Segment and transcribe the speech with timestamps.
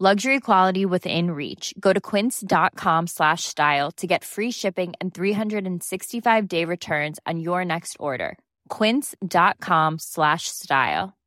[0.00, 1.74] Luxury quality within reach.
[1.80, 7.64] Go to quince.com slash style to get free shipping and 365 day returns on your
[7.64, 8.38] next order.
[8.68, 11.18] Quince.com slash style.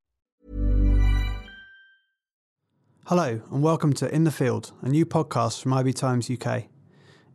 [3.08, 6.70] Hello, and welcome to In the Field, a new podcast from IB Times UK.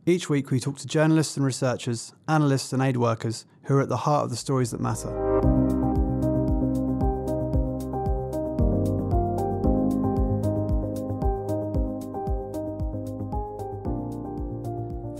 [0.07, 3.89] Each week, we talk to journalists and researchers, analysts and aid workers who are at
[3.89, 5.76] the heart of the stories that matter.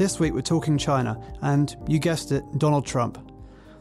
[0.08, 3.18] This week, we're talking China, and you guessed it, Donald Trump.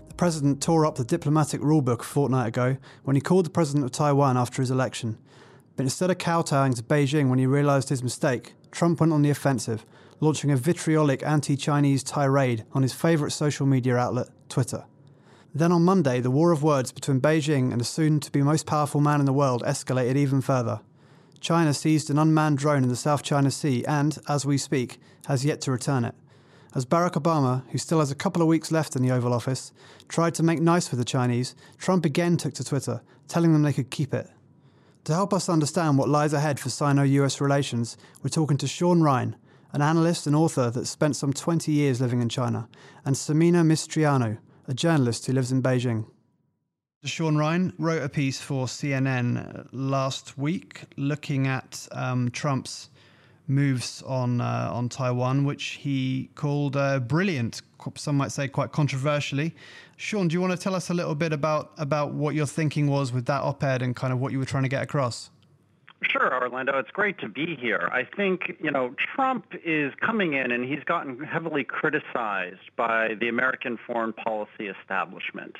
[0.08, 3.84] The president tore up the diplomatic rulebook a fortnight ago when he called the president
[3.84, 5.18] of Taiwan after his election.
[5.76, 9.30] But instead of kowtowing to Beijing when he realised his mistake, Trump went on the
[9.30, 9.86] offensive,
[10.18, 14.84] launching a vitriolic anti Chinese tirade on his favourite social media outlet, Twitter.
[15.54, 18.66] Then on Monday, the war of words between Beijing and the soon to be most
[18.66, 20.80] powerful man in the world escalated even further.
[21.40, 25.44] China seized an unmanned drone in the South China Sea and, as we speak, has
[25.44, 26.14] yet to return it.
[26.74, 29.72] As Barack Obama, who still has a couple of weeks left in the Oval Office,
[30.08, 33.72] tried to make nice with the Chinese, Trump again took to Twitter, telling them they
[33.72, 34.28] could keep it.
[35.04, 39.02] To help us understand what lies ahead for Sino US relations, we're talking to Shaun
[39.02, 39.36] Rein,
[39.72, 42.68] an analyst and author that spent some 20 years living in China,
[43.04, 46.06] and Simina Mistreanu, a journalist who lives in Beijing.
[47.04, 52.90] Shaun Rein wrote a piece for CNN last week looking at um, Trump's
[53.48, 57.62] moves on uh, on Taiwan, which he called uh, brilliant.
[57.94, 59.54] Some might say quite controversially.
[59.96, 62.88] Shaun, do you want to tell us a little bit about about what your thinking
[62.88, 65.30] was with that op-ed and kind of what you were trying to get across?
[66.02, 66.78] Sure, Orlando.
[66.78, 67.88] It's great to be here.
[67.90, 73.28] I think, you know, Trump is coming in and he's gotten heavily criticized by the
[73.28, 75.56] American foreign policy establishment.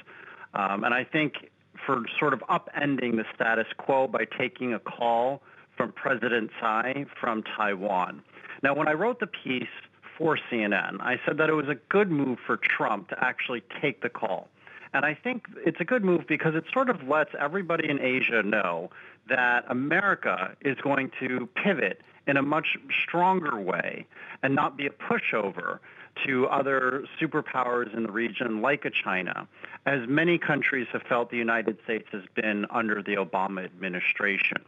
[0.57, 1.51] Um, and I think
[1.85, 5.43] for sort of upending the status quo by taking a call
[5.77, 8.23] from President Tsai from Taiwan.
[8.63, 9.69] Now, when I wrote the piece
[10.17, 14.01] for CNN, I said that it was a good move for Trump to actually take
[14.01, 14.49] the call.
[14.95, 18.43] And I think it's a good move because it sort of lets everybody in Asia
[18.43, 18.91] know
[19.29, 24.07] that America is going to pivot in a much stronger way
[24.43, 25.81] and not be a pushover
[26.25, 29.47] to other superpowers in the region like a China,
[29.85, 34.59] as many countries have felt the United States has been under the Obama administration.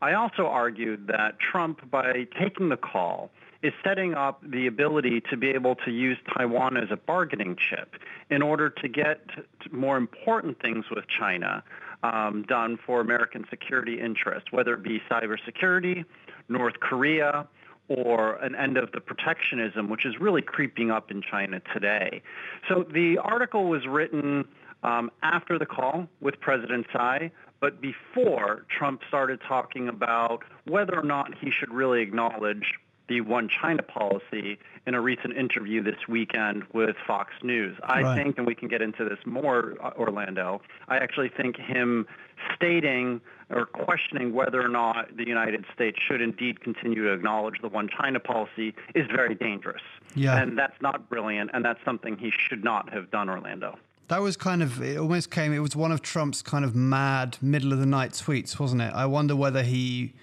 [0.00, 3.30] I also argued that Trump, by taking the call,
[3.62, 7.96] is setting up the ability to be able to use Taiwan as a bargaining chip
[8.30, 9.20] in order to get
[9.72, 11.64] more important things with China
[12.04, 16.04] um, done for American security interests, whether it be cybersecurity,
[16.48, 17.48] North Korea,
[17.88, 22.22] or an end of the protectionism, which is really creeping up in China today.
[22.68, 24.46] So the article was written
[24.82, 31.02] um, after the call with President Tsai, but before Trump started talking about whether or
[31.02, 32.74] not he should really acknowledge
[33.08, 37.76] the one China policy in a recent interview this weekend with Fox News.
[37.82, 38.16] I right.
[38.16, 42.06] think, and we can get into this more, uh, Orlando, I actually think him
[42.54, 43.20] stating
[43.50, 47.88] or questioning whether or not the United States should indeed continue to acknowledge the one
[47.88, 49.82] China policy is very dangerous.
[50.14, 50.40] Yeah.
[50.40, 53.78] And that's not brilliant, and that's something he should not have done, Orlando.
[54.08, 57.36] That was kind of, it almost came, it was one of Trump's kind of mad
[57.42, 58.92] middle of the night tweets, wasn't it?
[58.94, 60.14] I wonder whether he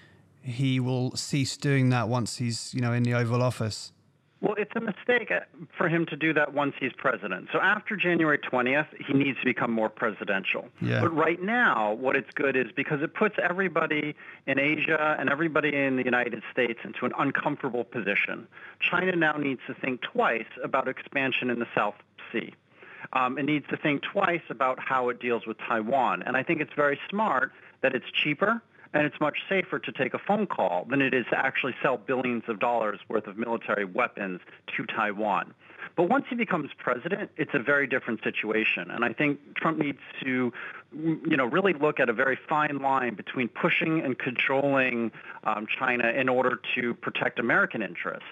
[0.46, 3.92] he will cease doing that once he's, you know, in the Oval Office?
[4.40, 5.40] Well, it's a mistake uh,
[5.76, 7.48] for him to do that once he's president.
[7.52, 10.68] So after January 20th, he needs to become more presidential.
[10.80, 11.00] Yeah.
[11.00, 14.14] But right now, what it's good is because it puts everybody
[14.46, 18.46] in Asia and everybody in the United States into an uncomfortable position.
[18.78, 21.96] China now needs to think twice about expansion in the South
[22.30, 22.54] Sea.
[23.14, 26.22] Um, it needs to think twice about how it deals with Taiwan.
[26.22, 30.14] And I think it's very smart that it's cheaper and it's much safer to take
[30.14, 33.84] a phone call than it is to actually sell billions of dollars worth of military
[33.84, 34.40] weapons
[34.76, 35.54] to Taiwan.
[35.96, 38.90] But once he becomes president, it's a very different situation.
[38.90, 40.52] And I think Trump needs to,
[40.92, 45.10] you know, really look at a very fine line between pushing and controlling
[45.44, 48.28] um, China in order to protect American interests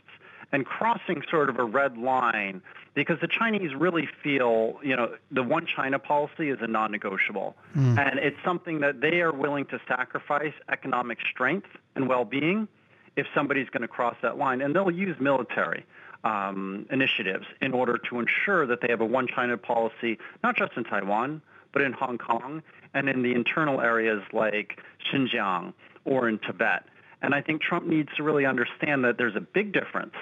[0.55, 2.63] and crossing sort of a red line
[2.95, 7.57] because the Chinese really feel, you know, the one China policy is a non-negotiable.
[7.77, 7.99] Mm.
[7.99, 11.67] And it's something that they are willing to sacrifice economic strength
[11.97, 12.69] and well-being
[13.17, 14.61] if somebody's going to cross that line.
[14.61, 15.85] And they'll use military
[16.23, 20.77] um, initiatives in order to ensure that they have a one China policy, not just
[20.77, 21.43] in Taiwan,
[21.73, 22.63] but in Hong Kong
[22.95, 24.79] and in the internal areas like
[25.13, 25.73] Xinjiang
[26.05, 26.85] or in Tibet.
[27.23, 30.15] And I think Trump needs to really understand that there's a big difference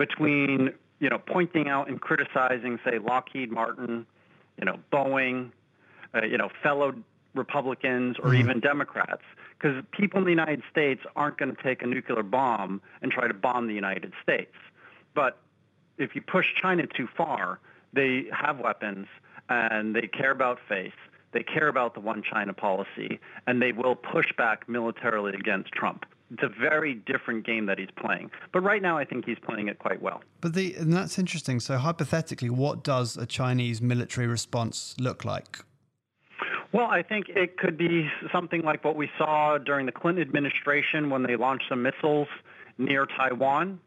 [0.00, 4.06] between, you know, pointing out and criticizing, say, Lockheed Martin,
[4.58, 5.50] you know, Boeing,
[6.14, 6.94] uh, you know, fellow
[7.34, 8.40] Republicans or mm-hmm.
[8.40, 9.22] even Democrats,
[9.58, 13.28] because people in the United States aren't going to take a nuclear bomb and try
[13.28, 14.54] to bomb the United States.
[15.14, 15.36] But
[15.98, 17.60] if you push China too far,
[17.92, 19.06] they have weapons
[19.50, 20.92] and they care about face.
[21.32, 26.06] They care about the one China policy, and they will push back militarily against Trump.
[26.30, 28.30] It's a very different game that he's playing.
[28.52, 30.22] But right now, I think he's playing it quite well.
[30.40, 31.58] But the, and that's interesting.
[31.60, 35.58] So, hypothetically, what does a Chinese military response look like?
[36.72, 41.10] Well, I think it could be something like what we saw during the Clinton administration
[41.10, 42.28] when they launched some missiles
[42.78, 43.80] near Taiwan.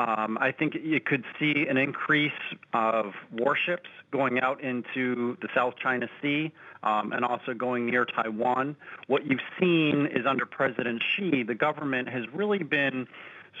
[0.00, 2.32] Um, I think you could see an increase
[2.72, 6.50] of warships going out into the South China Sea
[6.82, 8.76] um, and also going near Taiwan.
[9.08, 13.08] What you've seen is under President Xi, the government has really been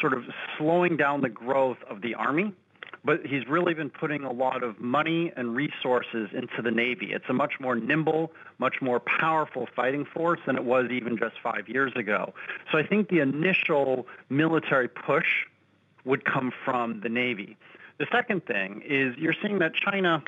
[0.00, 0.24] sort of
[0.56, 2.54] slowing down the growth of the army
[3.02, 7.12] but he's really been putting a lot of money and resources into the Navy.
[7.12, 11.36] It's a much more nimble, much more powerful fighting force than it was even just
[11.42, 12.34] five years ago.
[12.70, 15.46] So I think the initial military push
[16.04, 17.56] would come from the Navy.
[17.98, 20.22] The second thing is you're seeing that China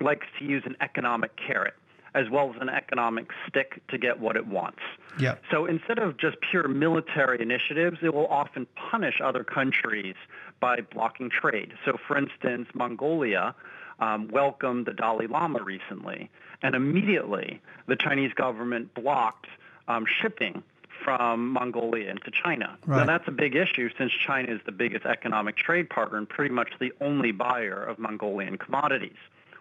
[0.00, 1.74] likes to use an economic carrot
[2.14, 4.80] as well as an economic stick to get what it wants.
[5.20, 5.36] Yeah.
[5.50, 10.14] So instead of just pure military initiatives, it will often punish other countries
[10.60, 11.74] by blocking trade.
[11.84, 13.54] So for instance, Mongolia
[14.00, 16.30] um, welcomed the Dalai Lama recently,
[16.62, 19.46] and immediately the Chinese government blocked
[19.86, 20.62] um, shipping
[21.04, 22.78] from Mongolia into China.
[22.86, 22.98] Right.
[22.98, 26.54] Now that's a big issue since China is the biggest economic trade partner and pretty
[26.54, 29.16] much the only buyer of Mongolian commodities.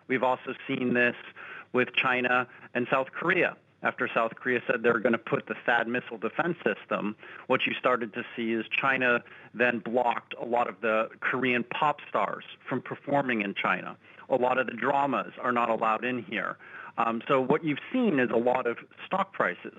[0.08, 1.16] We've also seen this
[1.74, 3.56] with China and South Korea.
[3.84, 7.68] After South Korea said they were going to put the THAAD missile defense system, what
[7.68, 9.24] you started to see is China
[9.54, 13.96] then blocked a lot of the Korean pop stars from performing in China.
[14.30, 16.58] A lot of the dramas are not allowed in here.
[16.98, 19.78] Um, so what you've seen is a lot of stock prices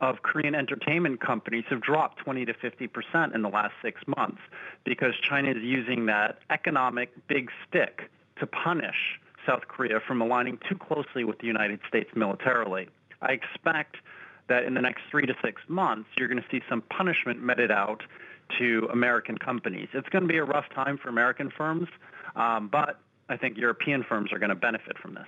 [0.00, 4.40] of Korean entertainment companies have dropped 20 to 50 percent in the last six months
[4.84, 10.76] because China is using that economic big stick to punish South Korea from aligning too
[10.76, 12.88] closely with the United States militarily.
[13.22, 13.96] I expect
[14.48, 17.70] that in the next three to six months, you're going to see some punishment meted
[17.70, 18.02] out
[18.58, 19.88] to American companies.
[19.94, 21.88] It's going to be a rough time for American firms,
[22.36, 25.26] um, but I think European firms are going to benefit from this.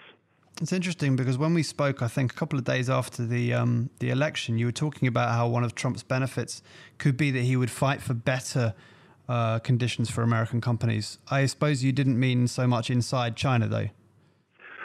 [0.61, 3.91] It's interesting because when we spoke, I think a couple of days after the um,
[3.99, 6.62] the election, you were talking about how one of Trump's benefits
[6.97, 8.75] could be that he would fight for better
[9.29, 11.19] uh, conditions for American companies.
[11.31, 13.89] I suppose you didn't mean so much inside China, though.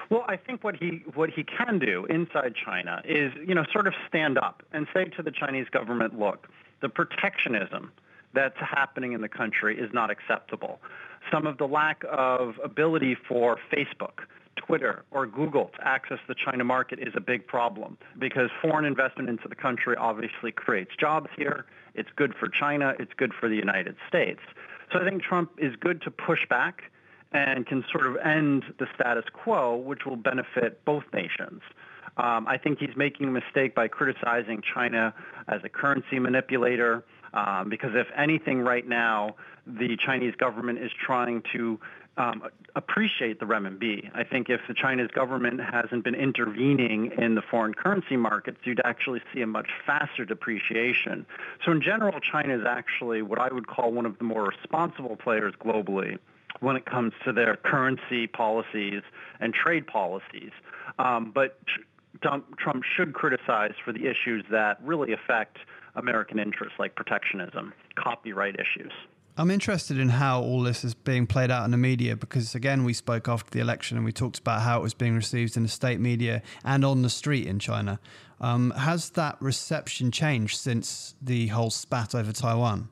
[0.10, 3.88] Well, I think what he what he can do inside China is, you know, sort
[3.88, 6.50] of stand up and say to the Chinese government, look,
[6.82, 7.94] the protectionism
[8.34, 10.82] that's happening in the country is not acceptable.
[11.32, 14.26] Some of the lack of ability for Facebook
[14.72, 19.28] Twitter or Google to access the China market is a big problem because foreign investment
[19.28, 21.66] into the country obviously creates jobs here.
[21.94, 22.94] It's good for China.
[22.98, 24.40] It's good for the United States.
[24.94, 26.84] So I think Trump is good to push back
[27.34, 31.62] and can sort of end the status quo, which will benefit both nations.
[32.16, 35.14] Um, I think he's making a mistake by criticizing China
[35.50, 39.36] as a currency manipulator um, because if anything right now,
[39.68, 41.80] the Chinese government is trying to
[42.18, 42.44] um,
[42.76, 44.10] appreciate the renminbi.
[44.14, 48.82] I think if the Chinese government hasn't been intervening in the foreign currency markets, you'd
[48.84, 51.26] actually see a much faster depreciation.
[51.66, 55.16] So in general, China is actually what I would call one of the more responsible
[55.16, 56.18] players globally
[56.60, 59.02] when it comes to their currency policies
[59.40, 60.52] and trade policies.
[61.00, 61.60] Um, but
[62.22, 65.58] Trump should criticize for the issues that really affect
[65.96, 68.92] American interests like protectionism, copyright issues.
[69.38, 72.84] I'm interested in how all this is being played out in the media because, again,
[72.84, 75.64] we spoke after the election and we talked about how it was being received in
[75.64, 78.00] the state media and on the street in China.
[78.42, 82.90] Um, has that reception changed since the whole spat over Taiwan?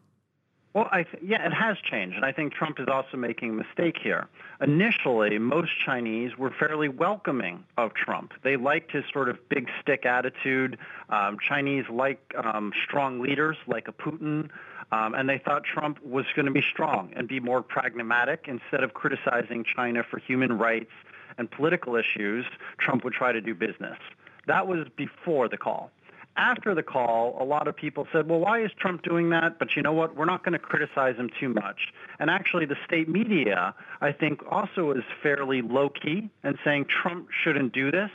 [0.74, 3.54] Well, I th- yeah, it has changed, and I think Trump is also making a
[3.54, 4.28] mistake here.
[4.62, 8.34] Initially, most Chinese were fairly welcoming of Trump.
[8.44, 10.78] They liked his sort of big stick attitude.
[11.10, 14.50] Um, Chinese like um, strong leaders, like a Putin,
[14.92, 18.84] um, and they thought Trump was going to be strong and be more pragmatic instead
[18.84, 20.92] of criticizing China for human rights
[21.40, 22.46] and political issues.
[22.78, 23.98] Trump would try to do business.
[24.46, 25.92] That was before the call
[26.38, 29.60] after the call, a lot of people said, well, why is Trump doing that?
[29.60, 30.16] But you know what?
[30.16, 31.94] We're not going to criticize him too much.
[32.20, 37.74] And actually, the state media, I think, also is fairly low-key and saying Trump shouldn't
[37.74, 38.12] do this.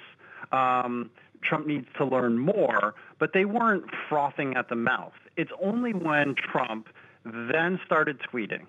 [0.53, 1.11] Um,
[1.43, 5.13] Trump needs to learn more, but they weren't frothing at the mouth.
[5.37, 6.89] It's only when Trump
[7.25, 8.67] then started tweeting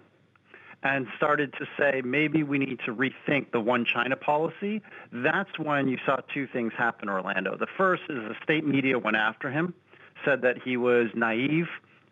[0.85, 5.87] and started to say maybe we need to rethink the one China policy, that's when
[5.87, 7.57] you saw two things happen, Orlando.
[7.57, 9.73] The first is the state media went after him,
[10.23, 11.65] said that he was naive,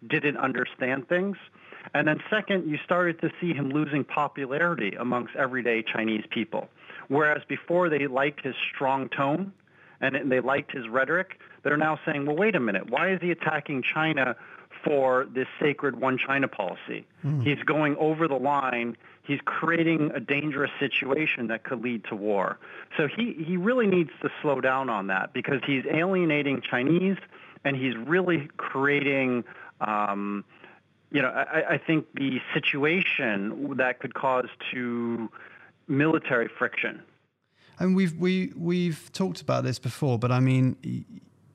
[0.08, 1.38] didn't understand things.
[1.94, 6.68] And then second, you started to see him losing popularity amongst everyday Chinese people.
[7.10, 9.54] Whereas before they liked his strong tone
[10.02, 13.30] and they liked his rhetoric, they're now saying, well, wait a minute, why is he
[13.30, 14.36] attacking China
[14.84, 17.06] for this sacred one China policy.
[17.24, 17.44] Mm.
[17.44, 18.98] He's going over the line.
[19.24, 22.60] He's creating a dangerous situation that could lead to war.
[22.98, 27.18] So he, he really needs to slow down on that because he's alienating Chinese
[27.64, 29.46] and he's really creating,
[29.80, 30.44] um,
[31.12, 35.30] you know, I, I think the situation that could cause to
[35.88, 37.02] military friction.
[37.80, 40.78] And we've we we've talked about this before, but I mean,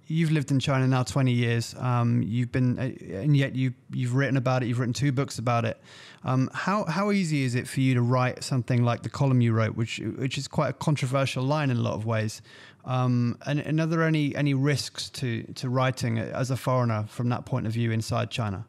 [0.08, 1.74] you've lived in China now 20 years.
[1.78, 4.66] Um, you've been, uh, and yet you you've written about it.
[4.66, 5.80] You've written two books about it.
[6.24, 9.52] Um, how how easy is it for you to write something like the column you
[9.52, 12.42] wrote, which which is quite a controversial line in a lot of ways?
[12.84, 17.28] Um, and, and are there any any risks to to writing as a foreigner from
[17.28, 18.66] that point of view inside China?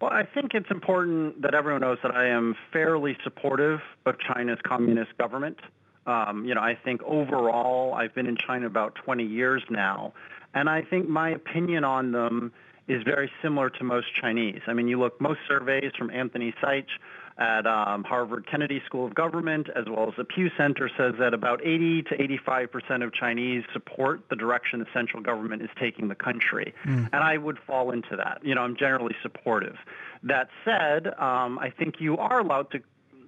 [0.00, 4.58] Well, I think it's important that everyone knows that I am fairly supportive of China's
[4.62, 5.58] communist government.
[6.06, 10.12] Um, you know, I think overall, I've been in China about 20 years now,
[10.56, 12.50] and I think my opinion on them
[12.88, 14.62] is very similar to most Chinese.
[14.66, 16.88] I mean, you look, most surveys from Anthony Saich
[17.36, 21.34] at um, Harvard Kennedy School of Government, as well as the Pew Center, says that
[21.34, 26.08] about 80 to 85 percent of Chinese support the direction the central government is taking
[26.08, 26.72] the country.
[26.86, 27.10] Mm.
[27.12, 28.40] And I would fall into that.
[28.42, 29.76] You know, I'm generally supportive.
[30.22, 32.80] That said, um, I think you are allowed to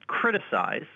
[0.07, 0.87] criticize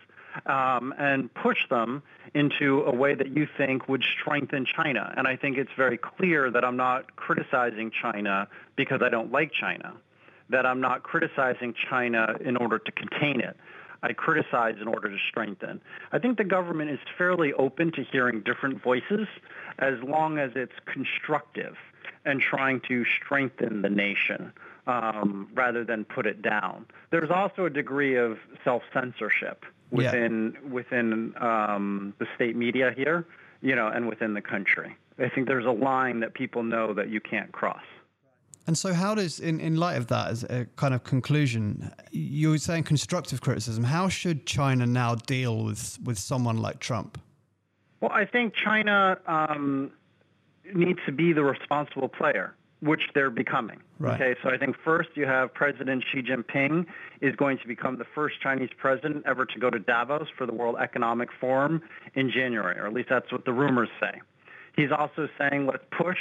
[0.46, 2.02] um, and push them
[2.34, 5.12] into a way that you think would strengthen China.
[5.16, 9.52] And I think it's very clear that I'm not criticizing China because I don't like
[9.52, 9.94] China,
[10.50, 13.56] that I'm not criticizing China in order to contain it.
[14.02, 15.80] I criticize in order to strengthen.
[16.10, 19.28] I think the government is fairly open to hearing different voices
[19.78, 21.76] as long as it's constructive
[22.24, 24.52] and trying to strengthen the nation
[24.86, 26.86] um, rather than put it down.
[27.10, 30.70] There's also a degree of self-censorship within yeah.
[30.70, 33.26] within um, the state media here,
[33.60, 34.96] you know, and within the country.
[35.18, 37.84] I think there's a line that people know that you can't cross.
[38.66, 42.58] And so, how does, in, in light of that, as a kind of conclusion, you're
[42.58, 43.82] saying constructive criticism.
[43.84, 47.20] How should China now deal with, with someone like Trump?
[48.00, 49.90] Well, I think China um,
[50.74, 53.80] needs to be the responsible player which they're becoming.
[54.00, 54.20] Right.
[54.20, 56.84] Okay, so I think first you have President Xi Jinping
[57.20, 60.52] is going to become the first Chinese president ever to go to Davos for the
[60.52, 61.80] World Economic Forum
[62.14, 64.20] in January, or at least that's what the rumors say.
[64.74, 66.18] He's also saying let's push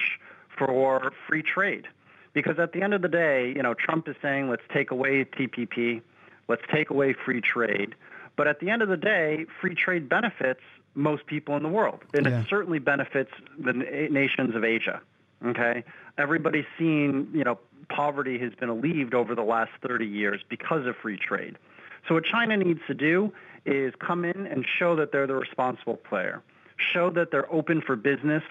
[0.55, 1.87] for free trade.
[2.33, 5.25] Because at the end of the day, you know, Trump is saying let's take away
[5.25, 6.01] TPP,
[6.47, 7.95] let's take away free trade.
[8.37, 10.61] But at the end of the day, free trade benefits
[10.93, 12.01] most people in the world.
[12.13, 12.41] And yeah.
[12.41, 15.01] it certainly benefits the nations of Asia.
[15.45, 15.83] Okay,
[16.17, 17.57] everybody's seen, you know,
[17.89, 21.57] poverty has been alleviated over the last 30 years because of free trade.
[22.07, 23.33] So what China needs to do
[23.65, 26.41] is come in and show that they're the responsible player,
[26.93, 28.43] show that they're open for business,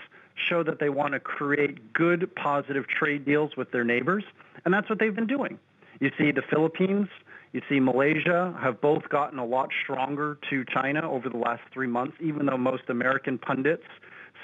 [0.48, 4.24] show that they want to create good, positive trade deals with their neighbors,
[4.64, 5.58] and that's what they've been doing.
[6.00, 7.08] You see the Philippines,
[7.52, 11.88] you see Malaysia have both gotten a lot stronger to China over the last three
[11.88, 13.84] months, even though most American pundits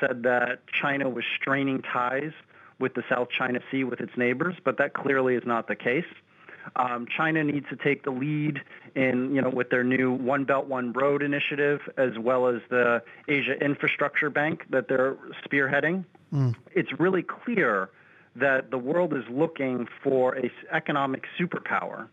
[0.01, 2.33] said that China was straining ties
[2.79, 6.05] with the South China Sea with its neighbors, but that clearly is not the case.
[6.75, 8.61] Um, China needs to take the lead
[8.95, 13.03] in, you know, with their new One Belt One Road initiative, as well as the
[13.29, 16.05] Asia Infrastructure Bank that they're spearheading.
[16.33, 16.57] Mm.
[16.73, 17.89] It's really clear
[18.35, 22.09] that the world is looking for an economic superpower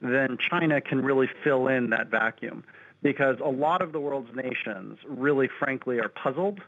[0.00, 2.64] then China can really fill in that vacuum
[3.02, 6.60] because a lot of the world's nations really frankly are puzzled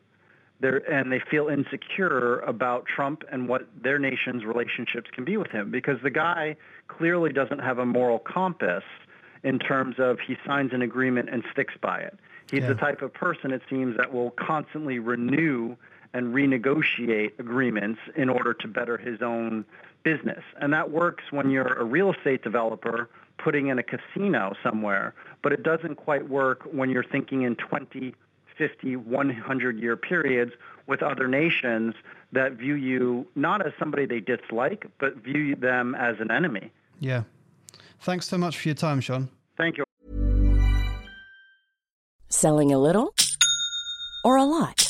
[0.60, 5.50] they're, and they feel insecure about Trump and what their nation's relationships can be with
[5.50, 6.56] him because the guy
[6.88, 8.84] clearly doesn't have a moral compass
[9.42, 12.18] in terms of he signs an agreement and sticks by it.
[12.50, 12.68] He's yeah.
[12.68, 15.76] the type of person, it seems, that will constantly renew
[16.12, 19.64] and renegotiate agreements in order to better his own
[20.02, 20.42] business.
[20.60, 25.52] And that works when you're a real estate developer putting in a casino somewhere, but
[25.52, 28.14] it doesn't quite work when you're thinking in 20,
[28.60, 30.52] 50, 100 year periods
[30.86, 31.94] with other nations
[32.32, 36.70] that view you not as somebody they dislike, but view them as an enemy.
[36.98, 37.22] Yeah.
[38.00, 39.30] Thanks so much for your time, Shaun.
[39.56, 39.84] Thank you.
[42.28, 43.14] Selling a little
[44.24, 44.89] or a lot?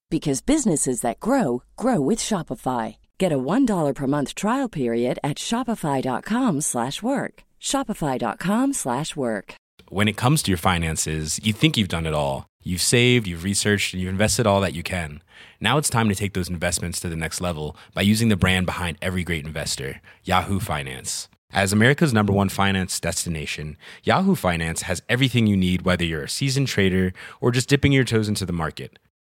[0.11, 2.97] because businesses that grow grow with Shopify.
[3.17, 7.43] Get a $1 per month trial period at shopify.com/work.
[7.59, 9.55] shopify.com/work.
[9.89, 12.45] When it comes to your finances, you think you've done it all.
[12.63, 15.21] You've saved, you've researched, and you've invested all that you can.
[15.59, 18.65] Now it's time to take those investments to the next level by using the brand
[18.65, 21.27] behind every great investor, Yahoo Finance.
[21.53, 26.29] As America's number one finance destination, Yahoo Finance has everything you need, whether you're a
[26.29, 28.99] seasoned trader or just dipping your toes into the market.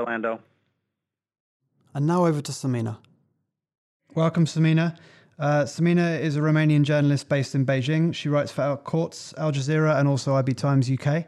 [0.00, 0.40] Orlando.
[1.94, 2.98] And now over to Simina.
[4.14, 4.96] Welcome, Simina.
[5.38, 8.14] Uh, Simina is a Romanian journalist based in Beijing.
[8.14, 11.26] She writes for Al Quotes, Al Jazeera, and also IB Times UK.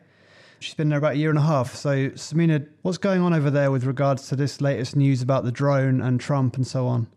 [0.60, 1.74] She's been there about a year and a half.
[1.74, 5.52] So, Simina, what's going on over there with regards to this latest news about the
[5.52, 7.08] drone and Trump and so on?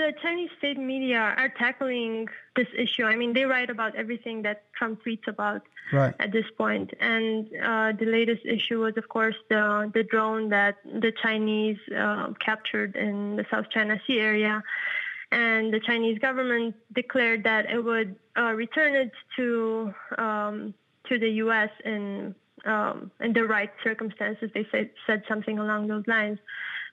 [0.00, 3.04] The Chinese state media are tackling this issue.
[3.04, 6.14] I mean, they write about everything that Trump tweets about right.
[6.18, 6.94] at this point.
[7.00, 12.32] And uh, the latest issue was, of course, the the drone that the Chinese uh,
[12.46, 14.62] captured in the South China Sea area.
[15.32, 20.72] And the Chinese government declared that it would uh, return it to um,
[21.08, 21.72] to the U.S.
[21.84, 22.34] in
[22.64, 24.48] um, in the right circumstances.
[24.54, 26.38] They said said something along those lines.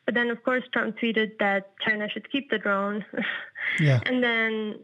[0.08, 3.04] But then, of course, Trump tweeted that China should keep the drone.
[3.80, 4.00] yeah.
[4.06, 4.80] And then,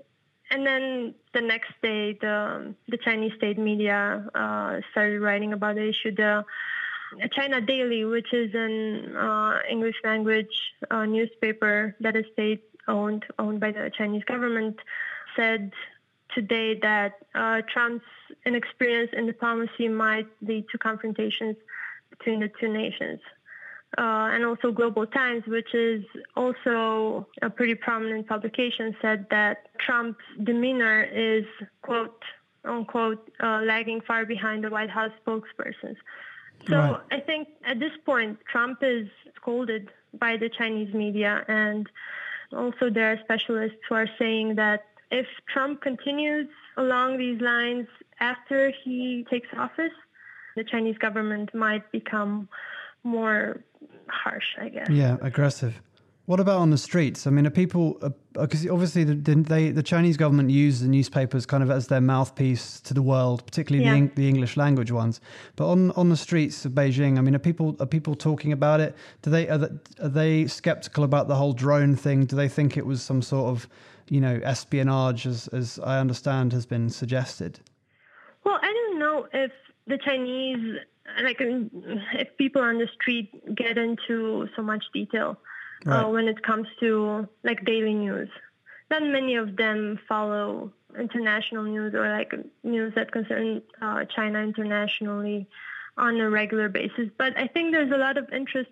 [0.51, 5.87] and then the next day, the the Chinese state media uh, started writing about the
[5.87, 6.13] issue.
[6.13, 6.43] The
[7.31, 10.55] China Daily, which is an uh, English language
[10.91, 14.75] uh, newspaper that is state owned, owned by the Chinese government,
[15.37, 15.71] said
[16.35, 18.03] today that uh, Trump's
[18.45, 21.55] inexperience in diplomacy might lead to confrontations
[22.09, 23.21] between the two nations
[23.97, 26.03] uh, and also Global Times, which is
[26.35, 31.45] also a pretty prominent publication, said that Trump's demeanor is,
[31.81, 32.23] quote,
[32.65, 35.97] unquote, uh, lagging far behind the White House spokespersons.
[36.67, 37.01] So right.
[37.11, 41.87] I think at this point, Trump is scolded by the Chinese media, and
[42.55, 47.87] also there are specialists who are saying that if Trump continues along these lines
[48.19, 49.91] after he takes office,
[50.55, 52.47] the Chinese government might become
[53.03, 53.61] more
[54.13, 54.89] harsh, I guess.
[54.89, 55.81] Yeah, aggressive.
[56.25, 57.27] What about on the streets?
[57.27, 57.99] I mean, are people
[58.31, 61.99] because uh, obviously the, they the Chinese government use the newspapers kind of as their
[61.99, 63.99] mouthpiece to the world, particularly yeah.
[63.99, 65.19] the, the English language ones.
[65.57, 68.79] But on on the streets of Beijing, I mean, are people are people talking about
[68.79, 68.95] it?
[69.21, 69.67] Do they are, they,
[70.01, 72.25] are they skeptical about the whole drone thing?
[72.25, 73.67] Do they think it was some sort of
[74.07, 77.59] you know espionage, as as I understand has been suggested?
[78.45, 79.51] Well, I don't know if
[79.87, 80.77] the Chinese
[81.21, 85.37] like if people on the street get into so much detail
[85.85, 86.03] uh, right.
[86.03, 88.29] uh, when it comes to like daily news
[88.89, 95.47] not many of them follow international news or like news that concern uh, China internationally
[95.97, 97.09] on a regular basis.
[97.17, 98.71] But I think there's a lot of interest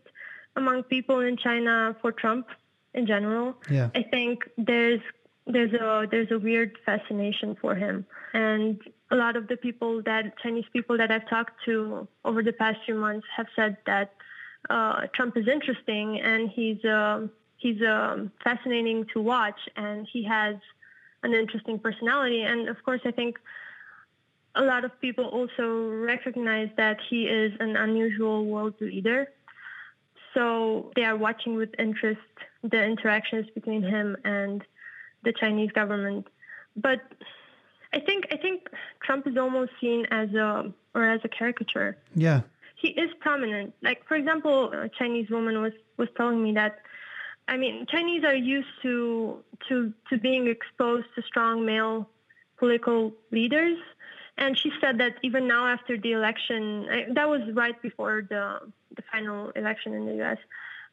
[0.56, 2.48] among people in China for Trump
[2.94, 3.56] in general.
[3.70, 3.90] Yeah.
[3.96, 5.02] I think there's
[5.48, 8.80] there's a there's a weird fascination for him, and
[9.12, 12.80] a lot of the people that Chinese people that I've talked to over the past
[12.86, 14.14] few months have said that
[14.70, 20.56] uh, Trump is interesting and he's uh, he's uh, fascinating to watch and he has
[21.24, 22.42] an interesting personality.
[22.42, 23.38] And of course, I think
[24.56, 29.28] a lot of people also recognize that he is an unusual world leader.
[30.34, 32.22] So they are watching with interest
[32.64, 34.64] the interactions between him and
[35.24, 36.28] the Chinese government.
[36.76, 37.02] But
[37.94, 38.70] I think I think
[39.04, 41.98] Trump is almost seen as a or as a caricature.
[42.16, 42.42] Yeah.
[42.76, 43.74] He is prominent.
[43.82, 46.80] Like for example, a Chinese woman was was telling me that
[47.48, 52.10] I mean, Chinese are used to to to being exposed to strong male
[52.58, 53.78] political leaders,
[54.38, 58.60] and she said that even now after the election, that was right before the
[58.96, 60.38] the final election in the U.S.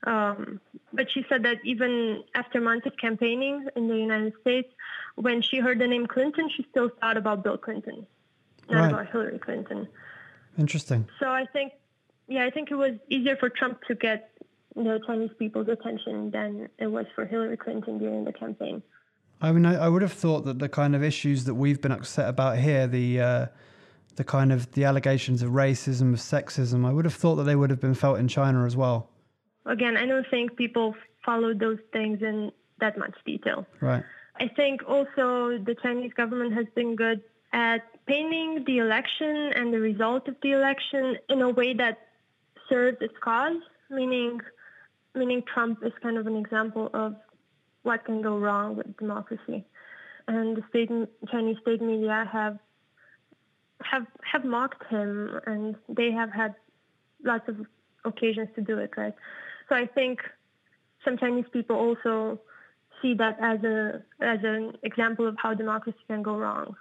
[0.07, 0.61] Um,
[0.93, 4.69] but she said that even after months of campaigning in the United States,
[5.17, 8.07] when she heard the name Clinton, she still thought about Bill Clinton,
[8.71, 8.93] not right.
[8.93, 9.89] about Hillary Clinton.
[10.57, 11.09] Interesting.
[11.19, 11.73] So I think,
[12.29, 14.31] yeah, I think it was easier for Trump to get
[14.75, 18.83] the Chinese people's attention than it was for Hillary Clinton during the campaign.
[19.41, 21.93] I mean, I, I would have thought that the kind of issues that we've been
[21.93, 23.47] upset about here, the uh,
[24.17, 27.55] the kind of the allegations of racism, of sexism, I would have thought that they
[27.55, 29.11] would have been felt in China as well.
[29.69, 32.51] Again, I don't think people follow those things in
[32.81, 33.67] that much detail.
[33.81, 34.03] Right.
[34.41, 39.81] I think also the Chinese government has been good at painting the election and the
[39.81, 41.99] result of the election in a way that
[42.69, 44.41] serves its cause, meaning
[45.15, 47.17] meaning Trump is kind of an example of
[47.83, 49.65] what can go wrong with democracy.
[50.29, 50.91] And the state,
[51.31, 52.59] Chinese state media have
[53.83, 56.55] have have mocked him, and they have had
[57.25, 57.57] lots of
[58.05, 59.15] occasions to do it, right?
[59.69, 60.21] So I think
[61.05, 62.41] some Chinese people also
[63.01, 66.77] see that as a as an example of how democracy can go wrong.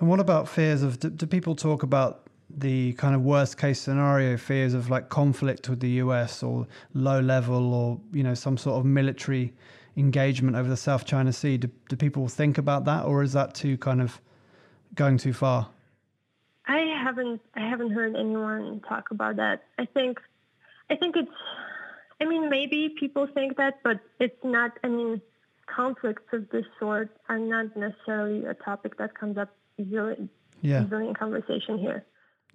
[0.00, 1.00] And what about fears of?
[1.00, 5.68] Do, do people talk about the kind of worst case scenario fears of like conflict
[5.68, 9.52] with the US or low level or you know some sort of military
[9.96, 11.56] engagement over the South China Sea.
[11.56, 14.20] Do, do people think about that, or is that too kind of
[14.94, 15.68] going too far?
[16.66, 19.64] I haven't I haven't heard anyone talk about that.
[19.78, 20.20] I think
[20.90, 21.30] I think it's
[22.20, 24.72] I mean maybe people think that, but it's not.
[24.82, 25.20] I mean
[25.66, 30.28] conflicts of this sort are not necessarily a topic that comes up easily,
[30.60, 30.84] yeah.
[30.84, 32.04] easily in conversation here.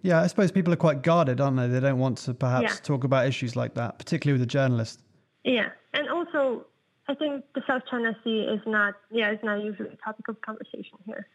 [0.01, 1.67] Yeah, I suppose people are quite guarded, aren't they?
[1.67, 2.75] They don't want to perhaps yeah.
[2.83, 5.01] talk about issues like that, particularly with a journalist.
[5.43, 6.65] Yeah, and also
[7.07, 10.39] I think the South China Sea is not, yeah, it's not usually a topic of
[10.41, 11.27] conversation here.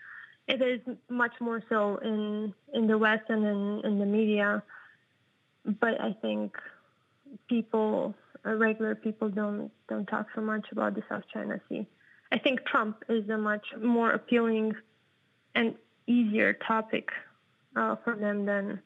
[0.47, 4.63] It is much more so in in the West and in, in the media,
[5.65, 6.57] but I think
[7.49, 8.15] people,
[8.47, 11.87] uh, regular people, don't don't talk so much about the South China Sea.
[12.33, 14.75] I think Trump is a much more appealing
[15.55, 15.75] and
[16.07, 17.09] easier topic
[17.77, 18.81] uh, for them than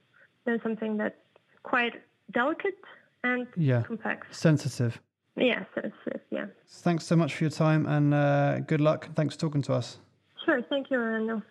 [0.44, 1.14] than something that's
[1.62, 1.94] quite
[2.32, 2.78] delicate
[3.24, 3.82] and yeah.
[3.82, 4.26] complex.
[4.30, 5.00] Sensitive.
[5.36, 6.20] Yeah, sensitive.
[6.30, 6.46] Yeah.
[6.68, 9.08] Thanks so much for your time and uh, good luck.
[9.14, 9.98] Thanks for talking to us.
[10.44, 10.62] Sure.
[10.62, 11.42] Thank you, Orlando.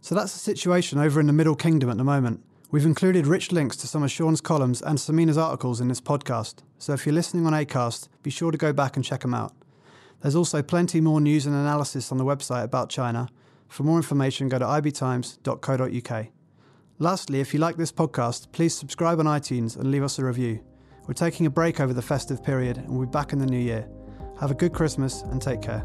[0.00, 2.44] So that's the situation over in the Middle Kingdom at the moment.
[2.70, 6.62] We've included rich links to some of Sean's columns and Simina's articles in this podcast,
[6.78, 9.52] so if you're listening on ACAST, be sure to go back and check them out.
[10.20, 13.28] There's also plenty more news and analysis on the website about China,
[13.68, 16.26] for more information, go to ibtimes.co.uk.
[16.98, 20.60] Lastly, if you like this podcast, please subscribe on iTunes and leave us a review.
[21.06, 23.58] We're taking a break over the festive period and we'll be back in the new
[23.58, 23.88] year.
[24.40, 25.84] Have a good Christmas and take care.